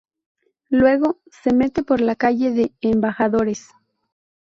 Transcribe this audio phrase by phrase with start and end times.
[0.71, 3.67] Luego, se mete por la Calle de Embajadores.